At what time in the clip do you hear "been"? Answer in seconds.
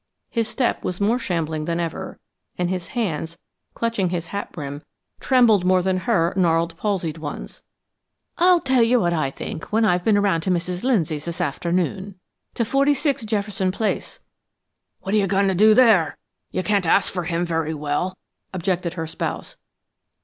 10.03-10.17